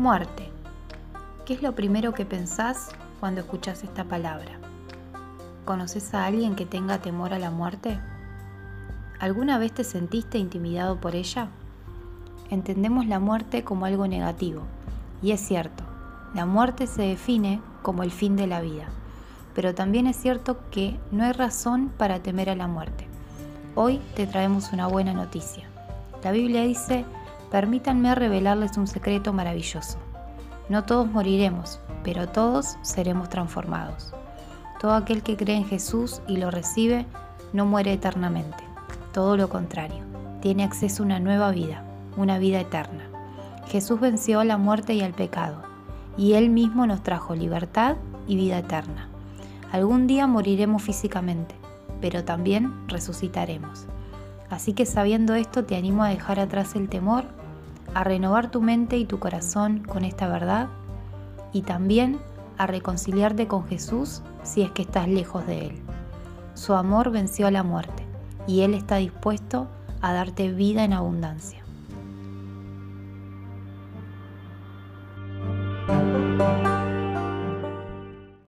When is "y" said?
15.20-15.32, 36.28-36.36, 44.94-45.00, 46.16-46.34, 48.26-48.36, 58.96-59.04, 61.52-61.62, 68.46-68.60